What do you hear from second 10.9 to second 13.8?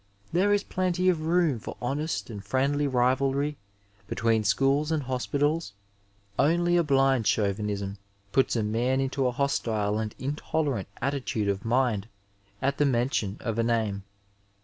attitude of mind at the mention of a